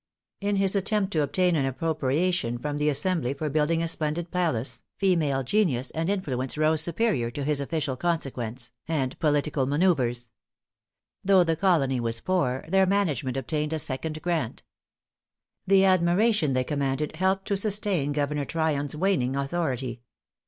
In 0.39 0.55
his 0.55 0.75
attempt 0.75 1.13
to 1.13 1.21
obtain 1.21 1.55
an 1.55 1.65
appropriation 1.67 2.57
from 2.57 2.79
the 2.79 2.89
assembly 2.89 3.35
for 3.35 3.51
building 3.51 3.83
a 3.83 3.87
splendid 3.87 4.31
palace, 4.31 4.81
female 4.97 5.43
genius 5.43 5.91
and 5.91 6.09
influence 6.09 6.57
rose 6.57 6.81
superior 6.81 7.29
to 7.29 7.43
his 7.43 7.61
official 7.61 7.95
consequence 7.95 8.71
and 8.87 9.19
political 9.19 9.67
manouvres. 9.67 10.31
Though 11.23 11.43
the 11.43 11.55
colony 11.55 11.99
was 11.99 12.19
poor, 12.19 12.65
their 12.67 12.87
management 12.87 13.37
obtained 13.37 13.73
a 13.73 13.77
second 13.77 14.23
grant. 14.23 14.63
The 15.67 15.85
admiration 15.85 16.53
they 16.53 16.63
commanded 16.63 17.17
helped 17.17 17.47
to 17.49 17.55
sustain 17.55 18.11
Governor 18.11 18.45
Tryon's 18.45 18.95
waning 18.95 19.35
authority. 19.35 20.01